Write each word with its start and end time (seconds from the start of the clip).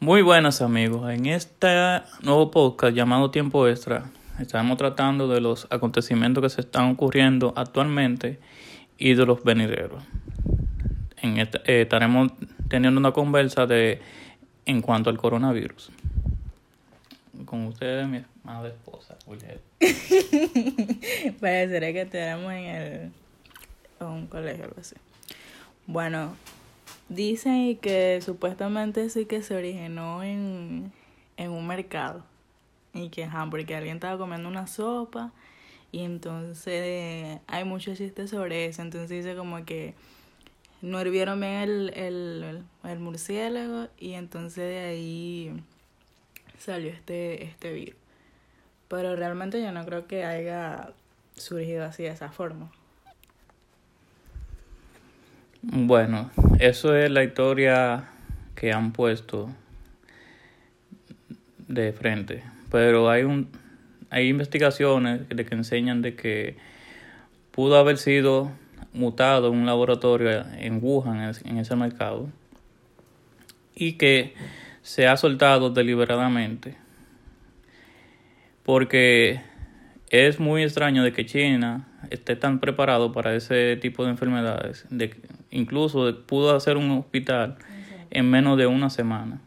Muy 0.00 0.22
buenas 0.22 0.60
amigos, 0.60 1.08
en 1.10 1.26
este 1.26 2.02
nuevo 2.22 2.50
podcast 2.50 2.94
llamado 2.94 3.30
Tiempo 3.30 3.68
Extra 3.68 4.10
estamos 4.40 4.76
tratando 4.76 5.28
de 5.28 5.40
los 5.40 5.66
acontecimientos 5.70 6.42
que 6.42 6.50
se 6.50 6.62
están 6.62 6.90
ocurriendo 6.90 7.52
actualmente 7.56 8.38
y 8.98 9.14
de 9.14 9.26
los 9.26 9.44
venideros. 9.44 10.02
En 11.18 11.38
este, 11.38 11.58
eh, 11.66 11.82
estaremos 11.82 12.32
teniendo 12.68 12.98
una 12.98 13.12
conversa 13.12 13.66
de 13.66 14.00
en 14.66 14.82
cuanto 14.82 15.10
al 15.10 15.18
coronavirus. 15.18 15.90
Con 17.44 17.66
ustedes, 17.66 18.08
mi 18.08 18.24
amada 18.44 18.68
esposa, 18.68 19.16
Juliet. 19.24 19.60
Parecería 21.40 21.92
que 21.92 22.06
tenemos 22.06 22.52
en 22.52 22.64
el 22.64 23.12
un 24.00 24.26
colegio 24.26 24.64
algo 24.64 24.76
así. 24.80 24.96
Bueno, 25.86 26.36
dicen 27.08 27.76
que 27.78 28.20
supuestamente 28.22 29.08
sí 29.10 29.26
que 29.26 29.42
se 29.42 29.56
originó 29.56 30.22
en, 30.22 30.92
en 31.36 31.50
un 31.50 31.66
mercado. 31.66 32.24
Y 32.94 33.08
que, 33.08 33.24
ajá, 33.24 33.48
porque 33.50 33.74
alguien 33.74 33.96
estaba 33.96 34.18
comiendo 34.18 34.48
una 34.48 34.66
sopa 34.66 35.32
y 35.92 36.00
entonces 36.00 37.40
hay 37.46 37.64
muchos 37.64 37.98
chistes 37.98 38.30
sobre 38.30 38.66
eso. 38.66 38.82
Entonces 38.82 39.10
dice 39.10 39.36
como 39.36 39.64
que 39.64 39.94
no 40.80 41.00
hirvieron 41.00 41.40
bien 41.40 41.52
el, 41.52 41.92
el, 41.94 42.64
el 42.84 42.98
murciélago 42.98 43.88
y 43.98 44.12
entonces 44.12 44.64
de 44.64 44.78
ahí 44.78 45.62
salió 46.58 46.90
este, 46.90 47.44
este 47.44 47.72
virus. 47.72 47.96
Pero 48.88 49.16
realmente 49.16 49.62
yo 49.62 49.72
no 49.72 49.84
creo 49.84 50.06
que 50.06 50.24
haya 50.24 50.92
surgido 51.34 51.84
así 51.84 52.02
de 52.02 52.10
esa 52.10 52.30
forma. 52.30 52.70
Bueno, 55.62 56.30
eso 56.58 56.96
es 56.96 57.10
la 57.10 57.22
historia 57.22 58.08
que 58.56 58.72
han 58.72 58.92
puesto 58.92 59.48
de 61.68 61.92
frente. 61.92 62.42
Pero 62.70 63.08
hay 63.08 63.22
un 63.22 63.48
hay 64.10 64.28
investigaciones 64.28 65.26
de 65.28 65.46
que 65.46 65.54
enseñan 65.54 66.02
de 66.02 66.14
que 66.14 66.56
pudo 67.50 67.78
haber 67.78 67.96
sido 67.96 68.50
mutado 68.92 69.48
en 69.48 69.54
un 69.54 69.66
laboratorio 69.66 70.44
en 70.58 70.80
Wuhan, 70.82 71.32
en 71.44 71.56
ese 71.56 71.76
mercado, 71.76 72.28
y 73.74 73.94
que 73.94 74.34
se 74.82 75.06
ha 75.06 75.16
soltado 75.16 75.70
deliberadamente. 75.70 76.76
Porque 78.64 79.40
es 80.10 80.38
muy 80.38 80.62
extraño 80.62 81.02
de 81.04 81.12
que 81.12 81.24
China 81.24 81.88
esté 82.12 82.36
tan 82.36 82.60
preparado 82.60 83.12
para 83.12 83.34
ese 83.34 83.76
tipo 83.76 84.04
de 84.04 84.10
enfermedades. 84.10 84.86
De, 84.90 85.14
incluso 85.50 86.24
pudo 86.26 86.54
hacer 86.54 86.76
un 86.76 86.90
hospital 86.90 87.56
en 88.10 88.30
menos 88.30 88.58
de 88.58 88.66
una 88.66 88.90
semana. 88.90 89.40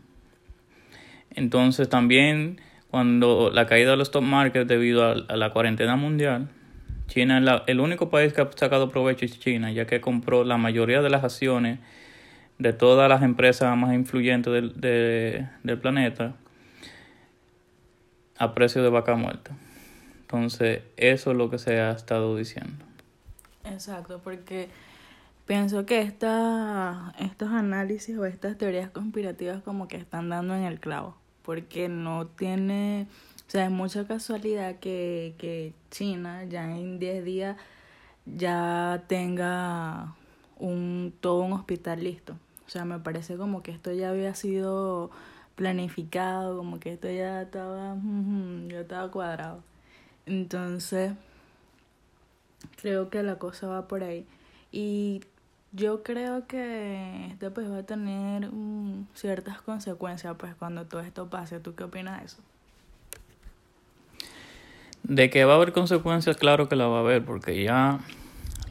Entonces 1.31 1.89
también 1.89 2.59
cuando 2.89 3.51
la 3.53 3.65
caída 3.65 3.91
de 3.91 3.97
los 3.97 4.07
stock 4.07 4.23
markets 4.23 4.67
debido 4.67 5.03
a, 5.03 5.35
la 5.35 5.49
cuarentena 5.51 5.95
mundial, 5.95 6.47
China 7.07 7.39
es 7.39 7.61
el 7.67 7.79
único 7.79 8.09
país 8.09 8.33
que 8.33 8.41
ha 8.41 8.49
sacado 8.55 8.89
provecho 8.89 9.25
es 9.25 9.39
China, 9.39 9.71
ya 9.71 9.85
que 9.85 10.01
compró 10.01 10.43
la 10.43 10.57
mayoría 10.57 11.01
de 11.01 11.09
las 11.09 11.23
acciones 11.23 11.79
de 12.57 12.73
todas 12.73 13.09
las 13.09 13.21
empresas 13.21 13.75
más 13.77 13.93
influyentes 13.93 14.51
del, 14.51 15.49
del 15.63 15.79
planeta 15.79 16.35
a 18.37 18.53
precio 18.53 18.81
de 18.81 18.89
vaca 18.89 19.15
muerta. 19.15 19.55
Entonces, 20.25 20.81
eso 20.97 21.31
es 21.31 21.37
lo 21.37 21.51
que 21.51 21.59
se 21.59 21.79
ha 21.79 21.91
estado 21.91 22.35
diciendo. 22.35 22.83
Exacto, 23.63 24.21
porque 24.23 24.69
pienso 25.45 25.85
que 25.85 26.01
esta, 26.01 27.13
estos 27.19 27.49
análisis 27.51 28.17
o 28.17 28.25
estas 28.25 28.57
teorías 28.57 28.89
conspirativas 28.89 29.61
como 29.61 29.87
que 29.87 29.97
están 29.97 30.29
dando 30.29 30.55
en 30.55 30.63
el 30.63 30.79
clavo, 30.79 31.15
porque 31.43 31.89
no 31.89 32.25
tiene, 32.25 33.05
o 33.47 33.51
sea, 33.51 33.65
es 33.65 33.71
mucha 33.71 34.07
casualidad 34.07 34.79
que, 34.79 35.35
que 35.37 35.73
China 35.91 36.43
ya 36.45 36.75
en 36.75 36.97
10 36.97 37.23
días 37.23 37.57
ya 38.25 39.03
tenga 39.07 40.15
un 40.57 41.13
todo 41.21 41.41
un 41.41 41.53
hospital 41.53 42.03
listo. 42.03 42.33
O 42.65 42.69
sea, 42.69 42.83
me 42.83 42.97
parece 42.97 43.37
como 43.37 43.61
que 43.61 43.69
esto 43.69 43.91
ya 43.91 44.09
había 44.09 44.33
sido 44.33 45.11
planificado, 45.55 46.57
como 46.57 46.79
que 46.79 46.93
esto 46.93 47.11
ya 47.11 47.43
estaba, 47.43 47.95
ya 48.67 48.79
estaba 48.79 49.11
cuadrado. 49.11 49.61
Entonces, 50.25 51.13
creo 52.81 53.09
que 53.09 53.23
la 53.23 53.35
cosa 53.35 53.67
va 53.67 53.87
por 53.87 54.03
ahí. 54.03 54.25
Y 54.71 55.21
yo 55.71 56.03
creo 56.03 56.47
que 56.47 57.27
esto 57.31 57.53
pues 57.53 57.69
va 57.69 57.79
a 57.79 57.83
tener 57.83 58.49
um, 58.49 59.05
ciertas 59.13 59.61
consecuencias 59.61 60.35
pues 60.37 60.55
cuando 60.55 60.85
todo 60.85 61.01
esto 61.01 61.29
pase. 61.29 61.59
¿Tú 61.59 61.75
qué 61.75 61.83
opinas 61.83 62.19
de 62.19 62.25
eso? 62.25 62.37
De 65.03 65.29
que 65.29 65.45
va 65.45 65.53
a 65.53 65.55
haber 65.57 65.71
consecuencias, 65.71 66.37
claro 66.37 66.67
que 66.67 66.75
la 66.75 66.87
va 66.87 66.97
a 66.97 66.99
haber, 67.01 67.23
porque 67.23 67.61
ya 67.61 67.99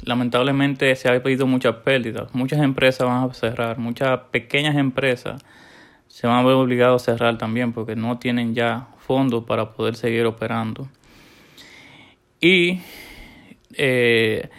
lamentablemente 0.04 0.94
se 0.96 1.08
ha 1.08 1.22
pedido 1.22 1.46
muchas 1.46 1.76
pérdidas. 1.76 2.34
Muchas 2.34 2.60
empresas 2.60 3.06
van 3.06 3.30
a 3.30 3.34
cerrar, 3.34 3.78
muchas 3.78 4.18
pequeñas 4.30 4.76
empresas 4.76 5.42
se 6.08 6.26
van 6.26 6.38
a 6.38 6.42
ver 6.42 6.54
obligadas 6.54 7.02
a 7.02 7.04
cerrar 7.04 7.38
también 7.38 7.72
porque 7.72 7.96
no 7.96 8.18
tienen 8.18 8.54
ya 8.54 8.88
fondos 8.98 9.44
para 9.44 9.72
poder 9.72 9.96
seguir 9.96 10.26
operando. 10.26 10.88
Y 12.44 12.82
eh, 13.72 14.50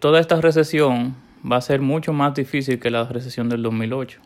toda 0.00 0.18
esta 0.18 0.40
recesión 0.40 1.14
va 1.48 1.58
a 1.58 1.60
ser 1.60 1.80
mucho 1.80 2.12
más 2.12 2.34
difícil 2.34 2.80
que 2.80 2.90
la 2.90 3.04
recesión 3.04 3.48
del 3.48 3.62
2008. 3.62 4.20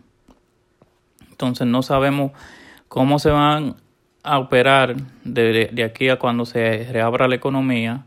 Entonces 1.32 1.66
no 1.66 1.82
sabemos 1.82 2.32
cómo 2.88 3.18
se 3.18 3.28
van 3.28 3.76
a 4.22 4.38
operar 4.38 4.96
de, 5.22 5.68
de 5.70 5.84
aquí 5.84 6.08
a 6.08 6.18
cuando 6.18 6.46
se 6.46 6.90
reabra 6.90 7.28
la 7.28 7.34
economía. 7.34 8.06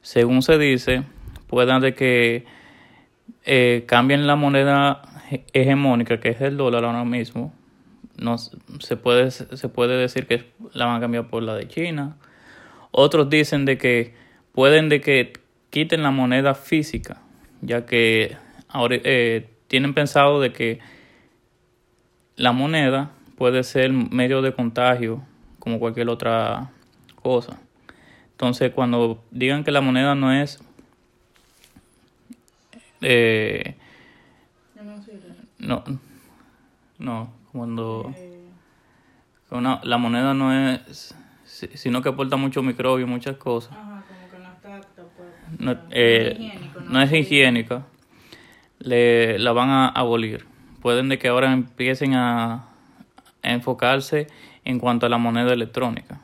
Según 0.00 0.42
se 0.42 0.58
dice, 0.58 1.02
puedan 1.48 1.80
de 1.80 1.96
que 1.96 2.44
eh, 3.44 3.82
cambien 3.88 4.28
la 4.28 4.36
moneda 4.36 5.02
hegemónica, 5.52 6.20
que 6.20 6.28
es 6.28 6.40
el 6.40 6.56
dólar 6.56 6.84
ahora 6.84 7.04
mismo. 7.04 7.52
No, 8.16 8.38
se, 8.38 8.96
puede, 8.96 9.32
se 9.32 9.68
puede 9.68 9.96
decir 9.96 10.28
que 10.28 10.52
la 10.72 10.86
van 10.86 10.98
a 10.98 11.00
cambiar 11.00 11.26
por 11.26 11.42
la 11.42 11.56
de 11.56 11.66
China 11.66 12.16
otros 12.96 13.28
dicen 13.28 13.64
de 13.64 13.76
que 13.76 14.14
pueden 14.52 14.88
de 14.88 15.00
que 15.00 15.32
quiten 15.70 16.04
la 16.04 16.12
moneda 16.12 16.54
física, 16.54 17.20
ya 17.60 17.86
que 17.86 18.36
ahora 18.68 18.96
eh, 19.02 19.48
tienen 19.66 19.94
pensado 19.94 20.40
de 20.40 20.52
que 20.52 20.78
la 22.36 22.52
moneda 22.52 23.10
puede 23.36 23.64
ser 23.64 23.92
medio 23.92 24.42
de 24.42 24.52
contagio 24.52 25.22
como 25.58 25.80
cualquier 25.80 26.08
otra 26.08 26.70
cosa. 27.20 27.58
Entonces, 28.30 28.72
cuando 28.72 29.24
digan 29.32 29.64
que 29.64 29.72
la 29.72 29.80
moneda 29.80 30.14
no 30.14 30.32
es 30.32 30.62
eh, 33.00 33.74
no, 35.58 35.82
no, 36.98 37.32
cuando 37.50 38.14
una, 39.50 39.80
la 39.82 39.98
moneda 39.98 40.32
no 40.32 40.52
es 40.52 41.14
sino 41.44 42.02
que 42.02 42.08
aporta 42.08 42.36
mucho 42.36 42.62
microbio, 42.62 43.06
muchas 43.06 43.36
cosas. 43.36 43.72
Ajá, 43.72 44.04
como 44.08 44.30
que 44.30 44.38
no 44.38 44.52
está 44.52 44.80
pues. 45.16 45.60
No, 45.60 45.76
eh, 45.90 46.58
no, 46.88 47.02
es 47.02 47.12
higiénica. 47.12 47.86
Le, 48.78 49.38
la 49.38 49.52
van 49.52 49.70
a 49.70 49.88
abolir. 49.88 50.46
Pueden 50.80 51.08
de 51.08 51.18
que 51.18 51.28
ahora 51.28 51.52
empiecen 51.52 52.14
a, 52.14 52.68
enfocarse 53.42 54.26
en 54.64 54.78
cuanto 54.78 55.04
a 55.04 55.10
la 55.10 55.18
moneda 55.18 55.52
electrónica. 55.52 56.20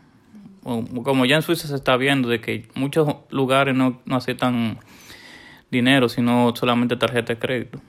Como 0.62 1.26
ya 1.26 1.36
en 1.36 1.42
Suiza 1.42 1.68
se 1.68 1.74
está 1.74 1.96
viendo 1.98 2.28
de 2.28 2.40
que 2.40 2.66
muchos 2.74 3.14
lugares 3.30 3.74
no, 3.74 4.00
no 4.06 4.16
aceptan 4.16 4.78
dinero, 5.70 6.08
sino 6.08 6.54
solamente 6.56 6.96
tarjeta 6.96 7.34
de 7.34 7.38
crédito. 7.38 7.80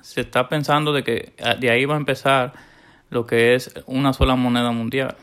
Se 0.00 0.22
está 0.22 0.48
pensando 0.48 0.94
de 0.94 1.04
que 1.04 1.32
de 1.60 1.70
ahí 1.70 1.84
va 1.84 1.94
a 1.94 1.98
empezar 1.98 2.54
lo 3.10 3.26
que 3.26 3.54
es 3.54 3.74
una 3.86 4.14
sola 4.14 4.36
moneda 4.36 4.70
mundial 4.70 5.16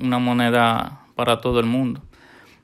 una 0.00 0.18
moneda 0.18 1.00
para 1.14 1.40
todo 1.40 1.60
el 1.60 1.66
mundo. 1.66 2.00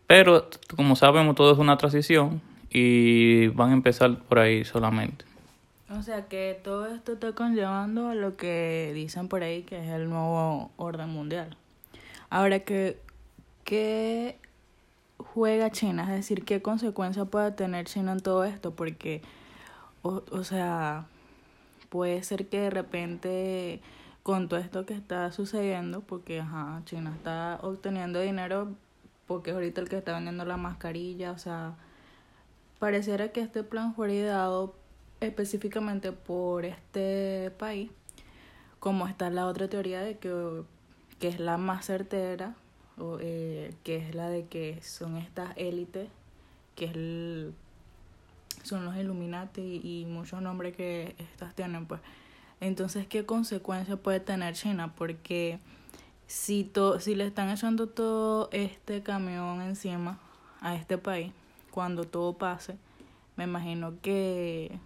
Pero 0.06 0.48
como 0.76 0.96
sabemos, 0.96 1.34
todo 1.34 1.52
es 1.52 1.58
una 1.58 1.76
transición 1.76 2.40
y 2.70 3.48
van 3.48 3.70
a 3.70 3.74
empezar 3.74 4.18
por 4.18 4.38
ahí 4.38 4.64
solamente. 4.64 5.24
O 5.90 6.02
sea 6.02 6.26
que 6.26 6.60
todo 6.64 6.86
esto 6.86 7.12
está 7.12 7.32
conllevando 7.32 8.08
a 8.08 8.14
lo 8.14 8.36
que 8.36 8.90
dicen 8.94 9.28
por 9.28 9.42
ahí 9.42 9.62
que 9.62 9.84
es 9.84 9.88
el 9.90 10.08
nuevo 10.08 10.70
orden 10.76 11.08
mundial. 11.10 11.56
Ahora 12.28 12.60
que, 12.60 12.98
¿qué 13.64 14.38
juega 15.18 15.70
China? 15.70 16.02
Es 16.04 16.16
decir, 16.16 16.44
¿qué 16.44 16.60
consecuencia 16.60 17.24
puede 17.24 17.52
tener 17.52 17.86
China 17.86 18.12
en 18.12 18.20
todo 18.20 18.44
esto? 18.44 18.72
Porque, 18.72 19.22
o, 20.02 20.22
o 20.32 20.44
sea, 20.44 21.06
puede 21.88 22.22
ser 22.24 22.48
que 22.48 22.60
de 22.60 22.70
repente 22.70 23.80
con 24.26 24.48
todo 24.48 24.58
esto 24.58 24.84
que 24.86 24.94
está 24.94 25.30
sucediendo, 25.30 26.00
porque 26.00 26.40
ajá, 26.40 26.82
China 26.84 27.12
está 27.14 27.60
obteniendo 27.62 28.18
dinero 28.18 28.74
porque 29.28 29.50
es 29.50 29.54
ahorita 29.54 29.80
el 29.80 29.88
que 29.88 29.98
está 29.98 30.14
vendiendo 30.14 30.44
la 30.44 30.56
mascarilla, 30.56 31.30
o 31.30 31.38
sea, 31.38 31.76
pareciera 32.80 33.30
que 33.30 33.40
este 33.40 33.62
plan 33.62 33.94
fue 33.94 34.12
ideado 34.12 34.74
específicamente 35.20 36.10
por 36.10 36.64
este 36.64 37.52
país, 37.56 37.92
como 38.80 39.06
está 39.06 39.30
la 39.30 39.46
otra 39.46 39.68
teoría 39.68 40.00
de 40.00 40.18
que, 40.18 40.64
que 41.20 41.28
es 41.28 41.38
la 41.38 41.56
más 41.56 41.86
certera, 41.86 42.56
o, 42.98 43.18
eh, 43.20 43.74
que 43.84 43.94
es 43.94 44.12
la 44.12 44.28
de 44.28 44.46
que 44.46 44.82
son 44.82 45.18
estas 45.18 45.56
élites, 45.56 46.08
que 46.74 46.86
es 46.86 46.96
el, 46.96 47.54
son 48.64 48.84
los 48.86 48.96
Illuminati 48.96 49.80
y, 49.84 50.04
muchos 50.06 50.42
nombres 50.42 50.74
que 50.74 51.14
estas 51.16 51.54
tienen, 51.54 51.86
pues. 51.86 52.00
Entonces, 52.60 53.06
¿qué 53.06 53.26
consecuencia 53.26 53.96
puede 53.96 54.20
tener 54.20 54.54
China? 54.54 54.94
Porque 54.94 55.58
si, 56.26 56.64
to, 56.64 57.00
si 57.00 57.14
le 57.14 57.26
están 57.26 57.50
echando 57.50 57.88
todo 57.88 58.48
este 58.52 59.02
camión 59.02 59.60
encima 59.60 60.18
a 60.60 60.74
este 60.74 60.98
país, 60.98 61.32
cuando 61.70 62.04
todo 62.04 62.38
pase, 62.38 62.76
me 63.36 63.44
imagino 63.44 63.94
que 64.00 64.78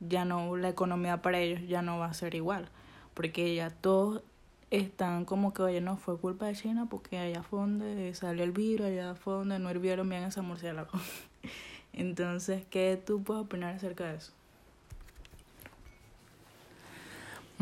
ya 0.00 0.24
no, 0.24 0.56
la 0.56 0.68
economía 0.68 1.22
para 1.22 1.38
ellos 1.38 1.60
ya 1.68 1.82
no 1.82 1.98
va 1.98 2.06
a 2.06 2.14
ser 2.14 2.34
igual, 2.34 2.68
porque 3.14 3.54
ya 3.54 3.70
todos 3.70 4.22
están 4.70 5.24
como 5.24 5.52
que, 5.52 5.62
oye, 5.62 5.80
no 5.80 5.96
fue 5.96 6.18
culpa 6.18 6.46
de 6.46 6.54
China 6.54 6.86
porque 6.90 7.18
allá 7.18 7.42
fue 7.42 7.60
donde 7.60 8.12
salió 8.14 8.42
el 8.42 8.52
virus, 8.52 8.86
allá 8.86 9.14
fue 9.14 9.34
donde 9.34 9.58
no 9.58 9.70
hirvieron 9.70 10.08
bien 10.08 10.24
esa 10.24 10.42
murciélago. 10.42 10.90
Entonces, 11.92 12.64
¿qué 12.70 13.00
tú 13.04 13.22
puedes 13.22 13.44
opinar 13.44 13.74
acerca 13.74 14.04
de 14.04 14.16
eso? 14.16 14.32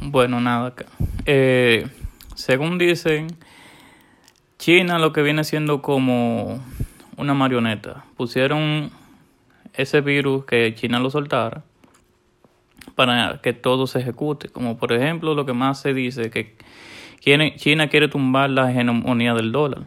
Bueno, 0.02 0.40
nada. 0.40 0.74
Eh, 1.26 1.86
según 2.34 2.78
dicen, 2.78 3.28
China 4.58 4.98
lo 4.98 5.12
que 5.12 5.22
viene 5.22 5.44
siendo 5.44 5.82
como 5.82 6.58
una 7.18 7.34
marioneta. 7.34 8.04
Pusieron 8.16 8.90
ese 9.74 10.00
virus 10.00 10.46
que 10.46 10.74
China 10.74 11.00
lo 11.00 11.10
soltara 11.10 11.64
para 12.94 13.40
que 13.42 13.52
todo 13.52 13.86
se 13.86 14.00
ejecute. 14.00 14.48
Como 14.48 14.78
por 14.78 14.92
ejemplo 14.94 15.34
lo 15.34 15.44
que 15.44 15.52
más 15.52 15.80
se 15.80 15.92
dice 15.92 16.30
que 16.30 16.56
China 17.20 17.88
quiere 17.88 18.08
tumbar 18.08 18.48
la 18.48 18.70
hegemonía 18.70 19.34
del 19.34 19.52
dólar. 19.52 19.82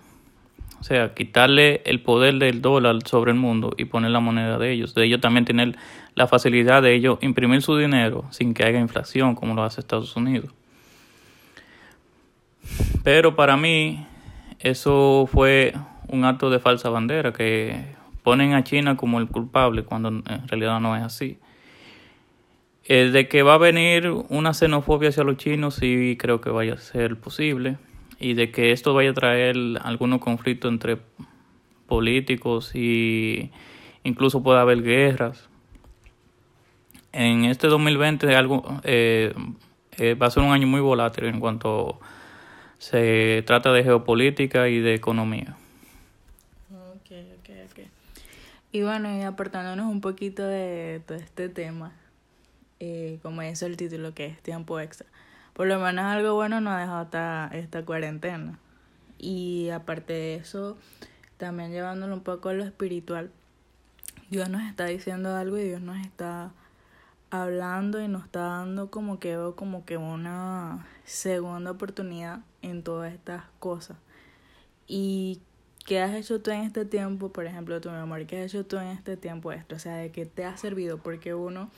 O 0.83 0.85
sea, 0.85 1.13
quitarle 1.13 1.81
el 1.85 2.01
poder 2.01 2.39
del 2.39 2.61
dólar 2.61 3.07
sobre 3.07 3.31
el 3.31 3.37
mundo 3.37 3.73
y 3.77 3.85
poner 3.85 4.11
la 4.11 4.19
moneda 4.19 4.57
de 4.57 4.73
ellos. 4.73 4.93
De 4.93 5.05
ellos 5.05 5.21
también 5.21 5.45
tener 5.45 5.77
la 6.13 6.27
facilidad 6.27 6.81
de 6.81 6.93
ellos 6.93 7.19
imprimir 7.21 7.61
su 7.61 7.77
dinero 7.77 8.25
sin 8.31 8.53
que 8.53 8.65
haya 8.65 8.81
inflación 8.81 9.33
como 9.33 9.53
lo 9.53 9.63
hace 9.63 9.79
Estados 9.79 10.13
Unidos. 10.17 10.51
Pero 13.01 13.37
para 13.37 13.55
mí 13.55 14.05
eso 14.59 15.25
fue 15.31 15.73
un 16.09 16.25
acto 16.25 16.49
de 16.49 16.59
falsa 16.59 16.89
bandera 16.89 17.31
que 17.31 17.95
ponen 18.21 18.51
a 18.51 18.65
China 18.65 18.97
como 18.97 19.19
el 19.19 19.29
culpable 19.29 19.83
cuando 19.83 20.09
en 20.09 20.47
realidad 20.49 20.81
no 20.81 20.97
es 20.97 21.03
así. 21.03 21.37
Eh, 22.83 23.05
de 23.05 23.29
que 23.29 23.41
va 23.41 23.53
a 23.53 23.57
venir 23.57 24.09
una 24.27 24.53
xenofobia 24.53 25.07
hacia 25.07 25.23
los 25.23 25.37
chinos, 25.37 25.75
sí 25.75 26.17
creo 26.19 26.41
que 26.41 26.49
vaya 26.49 26.73
a 26.73 26.77
ser 26.77 27.15
posible. 27.15 27.77
Y 28.23 28.35
de 28.35 28.51
que 28.51 28.71
esto 28.71 28.93
vaya 28.93 29.09
a 29.09 29.13
traer 29.13 29.57
algunos 29.81 30.21
conflictos 30.21 30.71
entre 30.71 30.97
políticos 31.87 32.73
y 32.73 33.51
incluso 34.03 34.41
pueda 34.41 34.61
haber 34.61 34.81
guerras. 34.81 35.49
En 37.11 37.43
este 37.43 37.67
2020 37.67 38.33
algo, 38.33 38.79
eh, 38.85 39.33
eh, 39.97 40.13
va 40.13 40.27
a 40.27 40.31
ser 40.31 40.41
un 40.41 40.53
año 40.53 40.67
muy 40.67 40.79
volátil 40.79 41.25
en 41.25 41.41
cuanto 41.41 41.99
se 42.77 43.43
trata 43.45 43.73
de 43.73 43.83
geopolítica 43.83 44.69
y 44.69 44.79
de 44.79 44.93
economía. 44.95 45.57
Y 48.71 48.83
bueno, 48.83 49.15
y 49.15 49.21
apartándonos 49.21 49.85
un 49.85 49.99
poquito 49.99 50.43
de 50.47 51.01
todo 51.05 51.17
este 51.17 51.49
tema, 51.49 51.91
eh, 52.79 53.19
como 53.21 53.41
dice 53.41 53.65
el 53.65 53.75
título, 53.75 54.15
que 54.15 54.25
es 54.25 54.41
tiempo 54.41 54.79
extra. 54.79 55.07
Por 55.53 55.67
lo 55.67 55.79
menos 55.79 56.05
algo 56.05 56.33
bueno 56.33 56.61
nos 56.61 56.73
ha 56.73 56.79
dejado 56.79 57.03
esta, 57.03 57.49
esta 57.53 57.85
cuarentena. 57.85 58.59
Y 59.19 59.69
aparte 59.69 60.13
de 60.13 60.35
eso, 60.35 60.77
también 61.37 61.71
llevándolo 61.71 62.13
un 62.13 62.23
poco 62.23 62.49
a 62.49 62.53
lo 62.53 62.63
espiritual, 62.63 63.31
Dios 64.29 64.49
nos 64.49 64.63
está 64.63 64.85
diciendo 64.85 65.35
algo 65.35 65.57
y 65.57 65.63
Dios 65.63 65.81
nos 65.81 65.97
está 66.03 66.51
hablando 67.29 68.01
y 68.01 68.07
nos 68.07 68.25
está 68.25 68.41
dando 68.41 68.91
como 68.91 69.19
que 69.19 69.37
como 69.55 69.85
que 69.85 69.97
una 69.97 70.85
segunda 71.05 71.71
oportunidad 71.71 72.41
en 72.61 72.83
todas 72.83 73.13
estas 73.13 73.43
cosas. 73.59 73.97
Y 74.87 75.39
¿Qué 75.85 75.99
has 75.99 76.13
hecho 76.15 76.41
tú 76.41 76.51
en 76.51 76.61
este 76.61 76.85
tiempo? 76.85 77.29
Por 77.33 77.45
ejemplo, 77.45 77.81
tu 77.81 77.89
amor, 77.89 78.25
¿qué 78.25 78.39
has 78.39 78.45
hecho 78.53 78.65
tú 78.65 78.77
en 78.77 78.87
este 78.87 79.17
tiempo 79.17 79.51
esto? 79.51 79.75
O 79.75 79.79
sea, 79.79 79.95
¿de 79.95 80.11
qué 80.11 80.25
te 80.25 80.45
ha 80.45 80.55
servido? 80.55 80.97
Porque 80.97 81.33
uno 81.33 81.69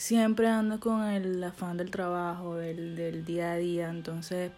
siempre 0.00 0.48
anda 0.48 0.78
con 0.78 1.04
el 1.04 1.44
afán 1.44 1.76
del 1.76 1.90
trabajo, 1.90 2.56
del, 2.56 2.96
del 2.96 3.26
día 3.26 3.52
a 3.52 3.56
día, 3.56 3.90
entonces 3.90 4.50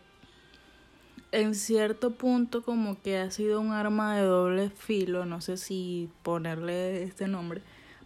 en 1.33 1.57
cierto 1.57 2.13
punto 2.13 2.63
como 2.63 3.03
que 3.03 3.19
ha 3.19 3.29
sido 3.33 3.61
un 3.61 3.73
arma 3.73 4.17
de 4.17 4.23
doble 4.23 4.71
filo, 4.71 5.27
no 5.27 5.41
sé 5.41 5.57
si 5.57 6.09
ponerle 6.23 7.03
este 7.03 7.27
nombre, 7.27 7.61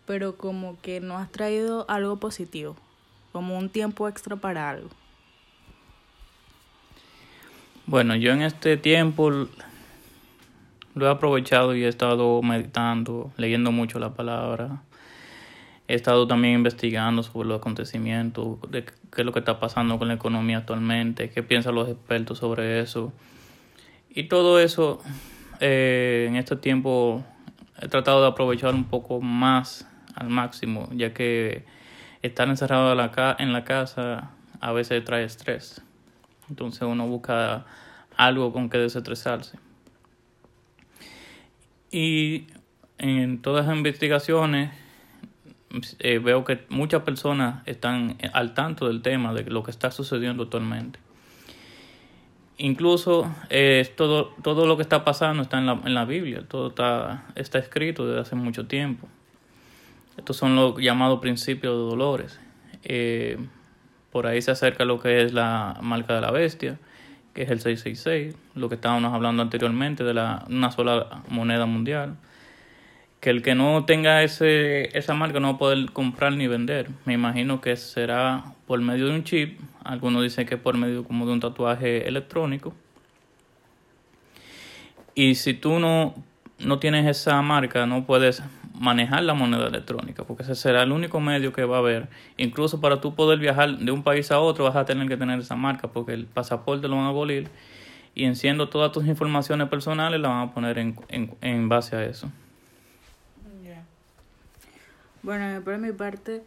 pero 0.06 0.38
como 0.38 0.81
que 0.81 1.00
no 1.03 1.19
has 1.19 1.31
traído 1.31 1.85
algo 1.91 2.17
positivo, 2.17 2.75
como 3.33 3.59
un 3.59 3.69
tiempo 3.69 4.09
extra 4.09 4.37
para 4.37 4.71
algo. 4.71 4.88
Bueno, 7.85 8.17
yo 8.17 8.33
en 8.33 8.41
este 8.41 8.79
tiempo 8.79 9.31
lo 9.31 11.06
he 11.06 11.11
aprovechado 11.11 11.77
y 11.77 11.85
he 11.85 11.88
estado 11.88 12.41
meditando, 12.41 13.31
leyendo 13.37 13.73
mucho 13.73 13.99
la 13.99 14.15
palabra. 14.15 14.86
He 15.88 15.94
estado 15.94 16.27
también 16.27 16.55
investigando 16.55 17.23
sobre 17.23 17.49
los 17.49 17.59
acontecimientos, 17.59 18.59
de 18.71 18.85
qué 18.85 19.21
es 19.23 19.25
lo 19.25 19.33
que 19.33 19.38
está 19.38 19.61
pasando 19.61 19.99
con 19.99 20.09
la 20.09 20.15
economía 20.15 20.59
actualmente, 20.59 21.31
qué 21.31 21.43
piensan 21.43 21.77
los 21.77 21.88
expertos 21.88 22.38
sobre 22.38 22.81
eso. 22.81 23.12
Y 24.11 24.25
todo 24.25 24.59
eso, 24.59 25.00
eh, 25.61 26.27
en 26.29 26.37
este 26.37 26.56
tiempo, 26.56 27.25
he 27.81 27.87
tratado 27.88 28.23
de 28.23 28.29
aprovechar 28.29 28.75
un 28.75 28.85
poco 28.85 29.21
más 29.21 29.88
al 30.17 30.29
máximo, 30.29 30.88
ya 30.93 31.12
que 31.12 31.65
estar 32.23 32.49
encerrado 32.49 32.91
en 32.91 32.97
la, 32.97 33.37
en 33.38 33.53
la 33.53 33.65
casa 33.65 34.31
a 34.61 34.73
veces 34.73 35.05
trae 35.05 35.25
estrés. 35.25 35.83
Entonces 36.49 36.83
uno 36.83 37.06
busca 37.06 37.65
algo 38.17 38.53
con 38.53 38.71
que 38.71 38.79
desestresarse. 38.79 39.59
Y 41.91 42.47
en 42.99 43.41
todas 43.43 43.67
las 43.67 43.77
investigaciones 43.77 44.71
eh, 45.99 46.19
veo 46.19 46.44
que 46.44 46.64
muchas 46.69 47.02
personas 47.02 47.62
están 47.67 48.16
al 48.33 48.54
tanto 48.54 48.88
del 48.88 49.02
tema, 49.02 49.33
de 49.33 49.45
lo 49.45 49.62
que 49.62 49.71
está 49.71 49.90
sucediendo 49.90 50.45
actualmente. 50.45 50.99
Incluso 52.59 53.30
eh, 53.50 53.92
todo, 53.97 54.35
todo 54.42 54.66
lo 54.66 54.76
que 54.76 54.83
está 54.83 55.04
pasando 55.04 55.42
está 55.42 55.59
en 55.59 55.66
la, 55.66 55.80
en 55.85 55.95
la 55.95 56.06
Biblia, 56.06 56.42
todo 56.49 56.68
está, 56.68 57.26
está 57.35 57.59
escrito 57.59 58.06
desde 58.06 58.21
hace 58.21 58.35
mucho 58.35 58.66
tiempo. 58.66 59.09
Estos 60.16 60.37
son 60.38 60.56
los 60.56 60.78
llamados 60.78 61.21
principios 61.21 61.75
de 61.75 61.83
dolores. 61.83 62.40
Eh, 62.85 63.38
por 64.11 64.26
ahí 64.26 64.40
se 64.40 64.50
acerca 64.50 64.87
lo 64.87 64.99
que 64.99 65.23
es 65.23 65.35
la 65.35 65.78
marca 65.83 66.14
de 66.14 66.23
la 66.23 66.30
bestia, 66.30 66.78
que 67.35 67.42
es 67.42 67.50
el 67.50 67.61
666, 67.61 68.35
lo 68.54 68.71
que 68.71 68.76
estábamos 68.76 69.12
hablando 69.12 69.42
anteriormente 69.42 70.04
de 70.04 70.14
la, 70.14 70.47
una 70.49 70.71
sola 70.71 71.23
moneda 71.28 71.66
mundial. 71.66 72.16
Que 73.20 73.30
el 73.30 73.42
que 73.42 73.54
no 73.54 73.85
tenga 73.85 74.23
ese, 74.23 74.96
esa 74.96 75.14
marca 75.14 75.40
no 75.40 75.49
va 75.49 75.54
a 75.54 75.58
poder 75.58 75.90
comprar 75.92 76.32
ni 76.32 76.46
vender. 76.46 76.88
Me 77.04 77.14
imagino 77.14 77.61
que 77.61 77.76
será 77.76 78.54
por 78.66 78.80
medio 78.80 79.06
de 79.06 79.14
un 79.14 79.25
chip. 79.25 79.58
Algunos 79.85 80.23
dicen 80.23 80.46
que 80.46 80.56
por 80.56 80.76
medio 80.76 81.04
como 81.04 81.26
de 81.26 81.32
un 81.32 81.40
tatuaje 81.40 82.06
electrónico. 82.06 82.75
Y 85.14 85.37
si 85.37 85.54
tú 85.54 85.78
no, 85.78 86.14
no 86.58 86.78
tienes 86.78 87.06
esa 87.06 87.40
marca, 87.40 87.87
no 87.87 88.04
puedes 88.04 88.42
manejar 88.78 89.23
la 89.23 89.35
moneda 89.35 89.66
electrónica, 89.68 90.25
porque 90.25 90.42
ese 90.42 90.54
será 90.54 90.82
el 90.82 90.92
único 90.92 91.20
medio 91.20 91.52
que 91.52 91.64
va 91.64 91.76
a 91.76 91.78
haber. 91.78 92.08
Incluso 92.37 92.80
para 92.80 93.00
tú 93.00 93.14
poder 93.14 93.38
viajar 93.38 93.78
de 93.78 93.90
un 93.92 94.02
país 94.02 94.30
a 94.30 94.38
otro 94.38 94.64
vas 94.64 94.76
a 94.76 94.85
tener 94.85 95.08
que 95.08 95.16
tener 95.16 95.38
esa 95.40 95.56
marca, 95.56 95.88
porque 95.88 96.12
el 96.12 96.26
pasaporte 96.26 96.88
lo 96.88 96.96
van 96.96 97.06
a 97.06 97.08
abolir 97.08 97.49
y 98.14 98.25
enciendo 98.25 98.68
todas 98.68 98.92
tus 98.92 99.06
informaciones 99.06 99.68
personales 99.68 100.20
las 100.20 100.30
van 100.30 100.49
a 100.49 100.54
poner 100.54 100.78
en, 100.78 100.96
en, 101.08 101.35
en 101.40 101.68
base 101.68 101.96
a 101.96 102.04
eso. 102.04 102.30
Bueno, 105.26 105.61
por 105.64 105.76
mi 105.78 105.90
parte 105.90 106.45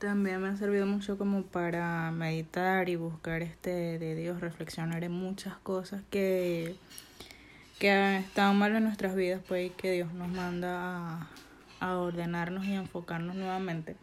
también 0.00 0.42
me 0.42 0.48
ha 0.48 0.56
servido 0.56 0.86
mucho 0.86 1.16
como 1.16 1.42
para 1.42 2.10
meditar 2.10 2.88
y 2.88 2.96
buscar 2.96 3.42
este 3.42 4.00
de 4.00 4.16
Dios, 4.16 4.40
reflexionar 4.40 5.04
en 5.04 5.12
muchas 5.12 5.54
cosas 5.58 6.02
que 6.10 6.74
que 7.78 8.16
están 8.16 8.58
mal 8.58 8.74
en 8.74 8.82
nuestras 8.82 9.14
vidas, 9.14 9.40
pues 9.46 9.70
que 9.76 9.92
Dios 9.92 10.12
nos 10.14 10.26
manda 10.30 11.28
a, 11.78 11.96
ordenarnos 11.98 12.64
y 12.64 12.72
enfocarnos 12.72 13.36
nuevamente. 13.36 13.94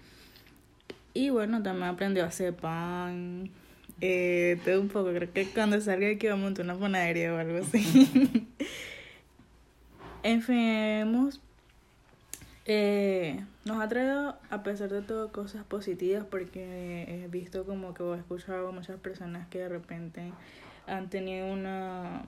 Y 1.14 1.30
bueno, 1.30 1.62
también 1.62 1.90
aprendió 1.90 2.24
a 2.24 2.28
hacer 2.28 2.56
pan, 2.56 3.50
eh, 4.00 4.62
todo 4.64 4.80
un 4.80 4.88
poco, 4.88 5.12
creo 5.14 5.34
que 5.34 5.46
cuando 5.48 5.82
salga 5.82 6.08
aquí 6.08 6.28
vamos 6.28 6.44
a 6.44 6.46
montar 6.46 6.64
una 6.64 6.76
panadería 6.76 7.34
o 7.34 7.38
algo 7.38 7.58
así. 7.58 8.48
en 10.24 10.42
fin, 10.42 10.56
hemos 10.56 11.42
Eh, 12.66 13.44
nos 13.66 13.82
ha 13.82 13.90
traído, 13.90 14.38
a 14.50 14.64
pesar 14.64 14.90
de 14.90 15.02
todo, 15.02 15.32
cosas 15.32 15.66
positivas 15.66 16.26
porque 16.30 17.24
he 17.24 17.28
visto 17.28 17.66
como 17.66 17.94
que 17.94 18.04
he 18.04 18.18
escuchado 18.18 18.72
muchas 18.72 19.00
personas 19.00 19.48
que 19.50 19.60
de 19.60 19.70
repente 19.70 20.32
han 20.88 21.10
tenido 21.10 21.52
una 21.52 22.24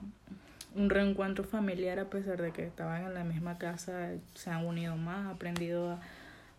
un 0.76 0.90
reencuentro 0.90 1.42
familiar 1.44 1.98
a 1.98 2.10
pesar 2.10 2.40
de 2.40 2.52
que 2.52 2.64
estaban 2.64 3.06
en 3.06 3.14
la 3.14 3.24
misma 3.24 3.56
casa, 3.56 4.10
se 4.34 4.50
han 4.50 4.66
unido 4.66 4.94
más, 4.96 5.26
aprendido 5.34 5.90
a, 5.90 6.00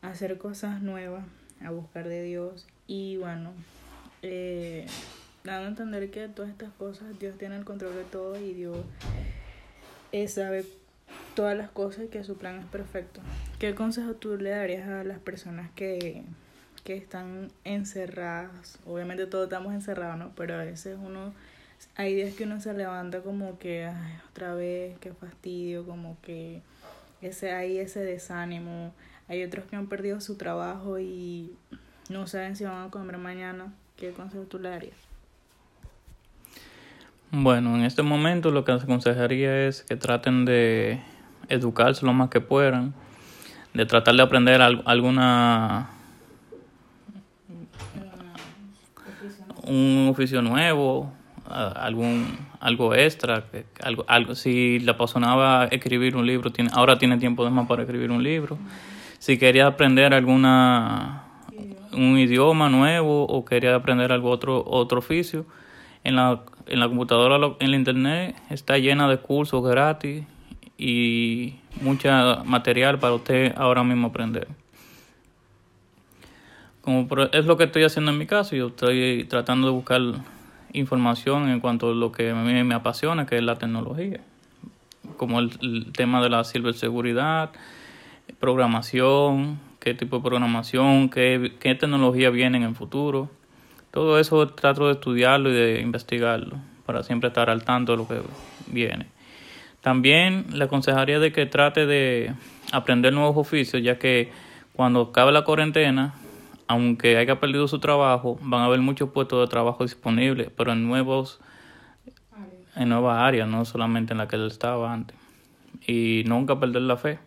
hacer 0.01 0.37
cosas 0.39 0.81
nuevas, 0.81 1.23
a 1.63 1.69
buscar 1.69 2.07
de 2.07 2.23
Dios. 2.23 2.65
Y 2.87 3.17
bueno, 3.17 3.51
eh, 4.23 4.87
dando 5.43 5.65
a 5.65 5.69
entender 5.69 6.09
que 6.09 6.27
todas 6.29 6.49
estas 6.49 6.71
cosas 6.73 7.19
Dios 7.19 7.37
tiene 7.37 7.57
el 7.57 7.63
control 7.63 7.93
de 7.93 8.03
todo 8.05 8.39
y 8.39 8.53
Dios 8.53 8.77
eh, 10.11 10.27
sabe 10.27 10.65
todas 11.37 11.55
las 11.55 11.69
cosas 11.69 12.05
y 12.05 12.07
que 12.07 12.23
su 12.23 12.35
plan 12.35 12.57
es 12.57 12.65
perfecto. 12.65 13.21
¿Qué 13.59 13.75
consejo 13.75 14.15
tú 14.15 14.37
le 14.37 14.49
darías 14.49 14.89
a 14.89 15.03
las 15.03 15.19
personas 15.19 15.69
que, 15.75 16.23
que 16.83 16.97
están 16.97 17.51
encerradas? 17.63 18.79
Obviamente 18.87 19.27
todos 19.27 19.43
estamos 19.43 19.71
encerrados, 19.75 20.17
¿no? 20.17 20.31
Pero 20.35 20.55
a 20.55 20.63
veces 20.63 20.97
uno, 20.99 21.35
hay 21.95 22.15
días 22.15 22.33
que 22.33 22.45
uno 22.45 22.59
se 22.59 22.73
levanta 22.73 23.21
como 23.21 23.59
que, 23.59 23.85
ay, 23.85 24.13
otra 24.31 24.55
vez, 24.55 24.97
qué 24.97 25.13
fastidio, 25.13 25.85
como 25.85 26.17
que 26.23 26.63
ese, 27.21 27.51
hay 27.51 27.77
ese 27.77 27.99
desánimo. 27.99 28.95
Hay 29.27 29.43
otros 29.43 29.65
que 29.65 29.75
han 29.75 29.85
perdido 29.85 30.19
su 30.21 30.37
trabajo 30.37 30.97
y 30.97 31.51
no 32.09 32.25
saben 32.25 32.55
si 32.55 32.63
van 32.63 32.87
a 32.87 32.89
comer 32.89 33.19
mañana. 33.19 33.71
¿Qué 33.95 34.09
consejo 34.09 34.45
tú 34.45 34.57
le 34.57 34.69
darías? 34.69 34.97
Bueno, 37.29 37.75
en 37.75 37.83
este 37.83 38.01
momento 38.01 38.49
lo 38.49 38.65
que 38.65 38.71
les 38.71 38.85
aconsejaría 38.85 39.67
es 39.67 39.83
que 39.83 39.97
traten 39.97 40.43
de 40.45 40.99
educarse 41.49 42.05
lo 42.05 42.13
más 42.13 42.29
que 42.29 42.41
puedan, 42.41 42.93
de 43.73 43.85
tratar 43.85 44.15
de 44.15 44.23
aprender 44.23 44.61
alguna 44.61 45.89
un 49.63 50.07
oficio 50.09 50.41
nuevo, 50.41 51.11
algún 51.49 52.37
algo 52.59 52.95
extra, 52.95 53.43
algo, 53.81 54.05
algo 54.07 54.35
si 54.35 54.79
le 54.79 54.91
apasionaba 54.91 55.65
escribir 55.65 56.15
un 56.15 56.25
libro, 56.25 56.51
tiene, 56.51 56.71
ahora 56.73 56.97
tiene 56.97 57.17
tiempo 57.17 57.43
de 57.45 57.51
más 57.51 57.67
para 57.67 57.83
escribir 57.83 58.11
un 58.11 58.23
libro. 58.23 58.57
Si 59.19 59.37
quería 59.37 59.67
aprender 59.67 60.13
alguna 60.13 61.23
un 61.93 62.17
idioma 62.17 62.69
nuevo 62.69 63.25
o 63.25 63.45
quería 63.45 63.75
aprender 63.75 64.11
algo 64.11 64.29
otro 64.29 64.63
otro 64.65 64.99
oficio, 64.99 65.45
en 66.03 66.15
la 66.15 66.41
en 66.67 66.79
la 66.79 66.87
computadora 66.87 67.55
en 67.59 67.71
la 67.71 67.77
internet 67.77 68.35
está 68.49 68.77
llena 68.77 69.07
de 69.07 69.17
cursos 69.17 69.63
gratis 69.63 70.25
y 70.77 71.55
mucha 71.81 72.43
material 72.43 72.99
para 72.99 73.13
usted 73.13 73.53
ahora 73.57 73.83
mismo 73.83 74.07
aprender. 74.07 74.47
Como 76.81 77.07
es 77.33 77.45
lo 77.45 77.57
que 77.57 77.65
estoy 77.65 77.83
haciendo 77.83 78.11
en 78.11 78.17
mi 78.17 78.27
caso, 78.27 78.55
yo 78.55 78.67
estoy 78.67 79.25
tratando 79.25 79.67
de 79.67 79.73
buscar 79.73 80.01
información 80.71 81.49
en 81.49 81.59
cuanto 81.59 81.89
a 81.89 81.93
lo 81.93 82.11
que 82.11 82.29
a 82.29 82.35
mí 82.35 82.63
me 82.63 82.75
apasiona, 82.75 83.25
que 83.25 83.37
es 83.37 83.43
la 83.43 83.55
tecnología, 83.55 84.21
como 85.17 85.39
el, 85.39 85.91
tema 85.91 86.21
de 86.21 86.29
la 86.29 86.43
ciberseguridad, 86.43 87.51
programación, 88.39 89.59
qué 89.79 89.93
tipo 89.95 90.17
de 90.17 90.23
programación, 90.23 91.09
qué, 91.09 91.53
qué 91.59 91.75
tecnología 91.75 92.29
viene 92.29 92.57
en 92.57 92.63
el 92.63 92.75
futuro. 92.75 93.29
Todo 93.91 94.19
eso 94.19 94.47
trato 94.49 94.87
de 94.87 94.93
estudiarlo 94.93 95.49
y 95.49 95.53
de 95.53 95.81
investigarlo 95.81 96.57
para 96.85 97.03
siempre 97.03 97.27
estar 97.27 97.49
al 97.49 97.63
tanto 97.63 97.93
de 97.93 97.97
lo 97.97 98.07
que 98.07 98.21
viene. 98.67 99.16
También 99.87 100.47
le 100.51 100.65
aconsejaría 100.65 101.17
de 101.17 101.31
que 101.31 101.45
trate 101.45 101.85
de 101.85 102.33
aprender 102.73 103.13
nuevos 103.13 103.37
oficios, 103.37 103.81
ya 103.81 103.97
que 103.97 104.29
cuando 104.73 104.99
acabe 104.99 105.31
la 105.31 105.45
cuarentena, 105.45 106.13
aunque 106.67 107.15
haya 107.15 107.39
perdido 107.39 107.69
su 107.69 107.79
trabajo, 107.79 108.37
van 108.41 108.63
a 108.63 108.65
haber 108.65 108.81
muchos 108.81 109.11
puestos 109.11 109.39
de 109.39 109.49
trabajo 109.49 109.85
disponibles, 109.85 110.49
pero 110.57 110.73
en 110.73 110.85
nuevos 110.85 111.39
en 112.75 112.89
nuevas 112.89 113.17
áreas, 113.21 113.47
no 113.47 113.63
solamente 113.63 114.11
en 114.11 114.17
la 114.17 114.27
que 114.27 114.35
él 114.35 114.47
estaba 114.47 114.91
antes. 114.91 115.15
Y 115.87 116.25
nunca 116.27 116.59
perder 116.59 116.81
la 116.81 116.97
fe 116.97 117.19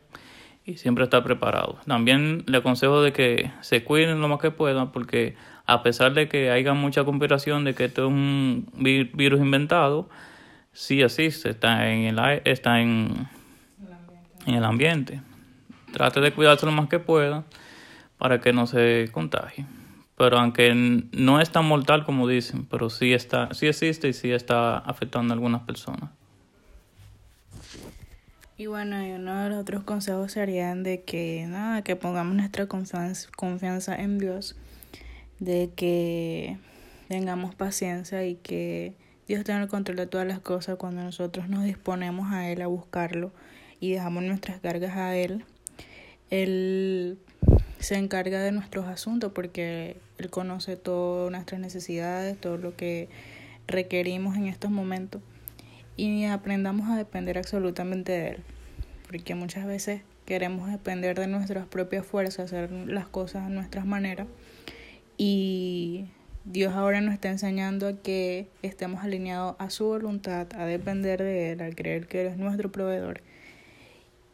y 0.67 0.77
siempre 0.77 1.05
estar 1.05 1.25
preparado. 1.25 1.79
También 1.87 2.45
le 2.47 2.59
aconsejo 2.59 3.01
de 3.01 3.15
que 3.15 3.51
se 3.63 3.85
cuiden 3.85 4.21
lo 4.21 4.29
más 4.29 4.39
que 4.39 4.51
puedan 4.51 4.93
porque 4.93 5.35
a 5.65 5.83
pesar 5.83 6.13
de 6.13 6.29
que 6.29 6.51
haya 6.51 6.75
mucha 6.75 7.05
conspiración 7.05 7.65
de 7.65 7.73
que 7.73 7.87
esto 7.87 8.03
es 8.03 8.09
un 8.09 8.67
virus 8.75 9.41
inventado, 9.41 10.11
sí 10.73 11.03
existe, 11.03 11.51
está 11.51 11.91
en 11.91 12.05
el, 12.05 12.41
está 12.45 12.81
en, 12.81 13.29
en 14.47 14.55
el 14.55 14.65
ambiente. 14.65 15.21
Trate 15.93 16.21
de 16.21 16.33
cuidarse 16.33 16.67
lo 16.67 16.73
más 16.73 16.89
que 16.89 16.99
pueda 16.99 17.45
para 18.19 18.41
que 18.41 18.53
no 18.53 18.67
se 18.67 19.09
contagie. 19.13 19.67
Pero 20.17 20.39
aunque 20.39 20.75
no 20.75 21.41
es 21.41 21.51
tan 21.51 21.65
mortal 21.65 22.05
como 22.05 22.29
dicen, 22.29 22.67
pero 22.67 22.91
sí 22.91 23.15
está, 23.15 23.53
sí 23.55 23.67
existe 23.67 24.09
y 24.09 24.13
sí 24.13 24.31
está 24.31 24.79
afectando 24.79 25.33
a 25.33 25.35
algunas 25.35 25.63
personas. 25.63 26.11
Y 28.59 28.67
bueno, 28.67 29.03
y 29.03 29.13
uno 29.13 29.43
de 29.43 29.49
los 29.49 29.59
otros 29.59 29.85
consejos 29.85 30.33
serían 30.33 30.83
de 30.83 31.03
que 31.03 31.47
nada, 31.49 31.81
que 31.81 31.97
pongamos 31.97 32.35
nuestra 32.35 32.67
confianza 32.67 33.97
en 33.97 34.19
Dios, 34.19 34.55
de 35.39 35.71
que 35.75 36.59
tengamos 37.09 37.55
paciencia 37.55 38.27
y 38.27 38.35
que 38.35 38.93
Dios 39.31 39.45
tiene 39.45 39.63
el 39.63 39.69
control 39.69 39.97
de 39.97 40.09
todas 40.09 40.27
las 40.27 40.41
cosas 40.41 40.75
cuando 40.75 41.05
nosotros 41.05 41.49
nos 41.49 41.63
disponemos 41.63 42.33
a 42.33 42.51
Él 42.51 42.63
a 42.63 42.67
buscarlo 42.67 43.31
y 43.79 43.93
dejamos 43.93 44.25
nuestras 44.25 44.59
cargas 44.59 44.97
a 44.97 45.15
Él. 45.15 45.45
Él 46.31 47.17
se 47.79 47.95
encarga 47.95 48.41
de 48.41 48.51
nuestros 48.51 48.87
asuntos 48.87 49.31
porque 49.33 49.99
Él 50.19 50.31
conoce 50.31 50.75
todas 50.75 51.31
nuestras 51.31 51.61
necesidades, 51.61 52.41
todo 52.41 52.57
lo 52.57 52.75
que 52.75 53.09
requerimos 53.69 54.37
en 54.37 54.49
estos 54.49 54.73
momentos 54.73 55.23
y 55.97 56.25
aprendamos 56.25 56.91
a 56.91 56.97
depender 56.97 57.39
absolutamente 57.39 58.11
de 58.11 58.29
Él. 58.31 58.43
Porque 59.07 59.37
muchas 59.37 59.65
veces 59.65 60.03
queremos 60.27 60.73
depender 60.73 61.17
de 61.17 61.29
nuestras 61.29 61.69
propias 61.69 62.05
fuerzas, 62.05 62.47
hacer 62.47 62.73
las 62.73 63.07
cosas 63.07 63.45
a 63.45 63.49
nuestras 63.49 63.87
maneras 63.87 64.27
y 65.17 66.07
Dios 66.45 66.73
ahora 66.75 67.01
nos 67.03 67.13
está 67.13 67.29
enseñando 67.29 67.87
a 67.87 67.97
que 68.01 68.49
estemos 68.63 69.05
alineados 69.05 69.57
a 69.59 69.69
su 69.69 69.85
voluntad, 69.85 70.47
a 70.55 70.65
depender 70.65 71.23
de 71.23 71.53
Él, 71.53 71.61
al 71.61 71.75
creer 71.75 72.07
que 72.07 72.23
Él 72.23 72.27
es 72.29 72.37
nuestro 72.39 72.73
proveedor. 72.73 73.21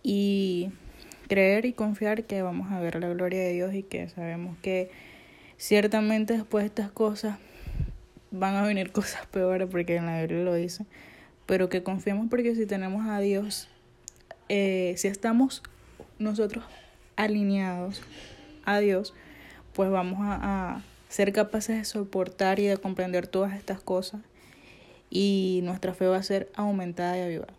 Y 0.04 0.70
creer 1.26 1.66
y 1.66 1.72
confiar 1.72 2.24
que 2.24 2.42
vamos 2.42 2.70
a 2.70 2.78
ver 2.78 3.00
la 3.00 3.08
gloria 3.08 3.40
de 3.40 3.52
Dios 3.52 3.74
y 3.74 3.82
que 3.82 4.08
sabemos 4.08 4.56
que 4.62 4.90
ciertamente 5.56 6.34
después 6.34 6.62
de 6.62 6.68
estas 6.68 6.92
cosas 6.92 7.38
van 8.30 8.54
a 8.54 8.62
venir 8.62 8.92
cosas 8.92 9.26
peores 9.26 9.68
porque 9.68 9.96
en 9.96 10.06
la 10.06 10.20
Biblia 10.20 10.44
lo 10.44 10.54
dice, 10.54 10.86
pero 11.44 11.68
que 11.68 11.82
confiemos 11.82 12.28
porque 12.30 12.54
si 12.54 12.66
tenemos 12.66 13.08
a 13.08 13.18
Dios, 13.18 13.68
eh, 14.48 14.94
si 14.96 15.08
estamos 15.08 15.64
nosotros 16.20 16.64
alineados 17.16 18.00
a 18.64 18.78
Dios, 18.78 19.12
pues 19.72 19.90
vamos 19.90 20.20
a 20.22 20.82
ser 21.08 21.32
capaces 21.32 21.76
de 21.78 21.84
soportar 21.84 22.58
y 22.58 22.66
de 22.66 22.76
comprender 22.76 23.26
todas 23.26 23.54
estas 23.54 23.80
cosas 23.80 24.20
y 25.10 25.60
nuestra 25.62 25.94
fe 25.94 26.06
va 26.06 26.16
a 26.16 26.22
ser 26.22 26.50
aumentada 26.54 27.16
y 27.18 27.20
avivada. 27.22 27.54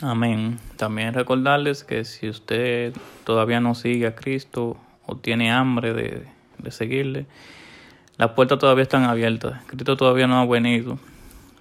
Amén. 0.00 0.58
También 0.76 1.12
recordarles 1.12 1.82
que 1.82 2.04
si 2.04 2.28
usted 2.28 2.92
todavía 3.24 3.60
no 3.60 3.74
sigue 3.74 4.06
a 4.06 4.14
Cristo 4.14 4.76
o 5.06 5.16
tiene 5.16 5.50
hambre 5.50 5.92
de, 5.92 6.24
de 6.58 6.70
seguirle, 6.70 7.26
las 8.16 8.30
puertas 8.30 8.58
todavía 8.58 8.82
están 8.82 9.04
abiertas. 9.04 9.62
Cristo 9.66 9.96
todavía 9.96 10.26
no 10.26 10.40
ha 10.40 10.46
venido. 10.46 10.98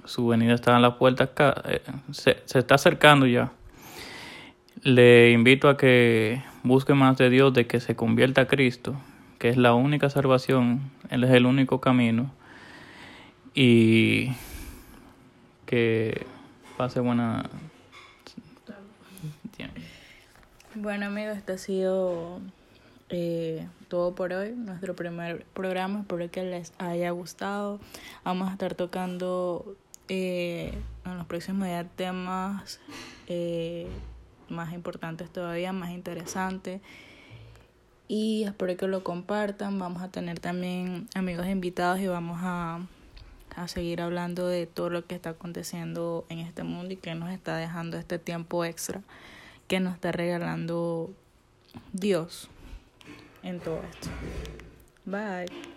Su 0.06 0.28
venida 0.28 0.54
está 0.54 0.76
en 0.76 0.84
las 0.84 0.96
puertas, 0.96 1.30
eh, 1.66 1.82
se, 2.12 2.38
se 2.46 2.60
está 2.60 2.76
acercando 2.76 3.26
ya. 3.26 3.52
Le 4.84 5.32
invito 5.32 5.68
a 5.68 5.76
que 5.76 6.44
busque 6.68 6.94
más 6.94 7.18
de 7.18 7.30
Dios, 7.30 7.54
de 7.54 7.68
que 7.68 7.80
se 7.80 7.96
convierta 7.96 8.42
a 8.42 8.48
Cristo, 8.48 8.96
que 9.40 9.50
es 9.50 9.58
la 9.58 9.74
única 9.74 10.10
salvación, 10.10 10.92
Él 11.10 11.24
es 11.24 11.32
el 11.32 11.46
único 11.46 11.80
camino. 11.82 12.32
Y 13.54 14.32
que 15.66 16.26
pase 16.78 17.00
buena. 17.00 17.50
Bueno 20.76 21.08
amigos, 21.08 21.38
este 21.38 21.54
ha 21.54 21.58
sido 21.58 22.40
eh, 23.10 23.68
todo 23.88 24.14
por 24.14 24.32
hoy, 24.34 24.52
nuestro 24.52 24.96
primer 24.96 25.46
programa, 25.54 26.02
espero 26.02 26.30
que 26.30 26.44
les 26.44 26.72
haya 26.78 27.10
gustado. 27.12 27.80
Vamos 28.24 28.50
a 28.50 28.52
estar 28.52 28.76
tocando 28.76 29.76
eh, 30.08 30.74
en 31.06 31.18
los 31.18 31.26
próximos 31.26 31.68
días 31.68 31.86
temas 31.96 32.80
eh, 33.28 33.88
más 34.50 34.74
importantes 34.74 35.30
todavía, 35.30 35.74
más 35.74 35.92
interesantes. 35.92 36.82
Y 38.08 38.44
espero 38.44 38.78
que 38.78 38.88
lo 38.88 39.04
compartan. 39.04 39.80
Vamos 39.80 40.02
a 40.02 40.10
tener 40.10 40.40
también 40.40 41.08
amigos 41.14 41.48
invitados 41.48 42.00
y 42.00 42.08
vamos 42.08 42.40
a, 42.42 42.80
a 43.56 43.68
seguir 43.68 44.02
hablando 44.02 44.48
de 44.48 44.66
todo 44.66 44.90
lo 44.90 45.06
que 45.06 45.16
está 45.16 45.32
aconteciendo 45.32 46.26
en 46.30 46.40
este 46.40 46.64
mundo 46.64 46.94
y 46.94 46.98
que 46.98 47.16
nos 47.16 47.32
está 47.32 47.58
dejando 47.58 47.98
este 47.98 48.20
tiempo 48.20 48.64
extra 48.64 49.02
que 49.68 49.80
nos 49.80 49.94
está 49.94 50.12
regalando 50.12 51.12
Dios 51.94 52.50
en 53.44 53.60
todo 53.60 53.82
esto. 53.84 54.10
Bye. 55.06 55.77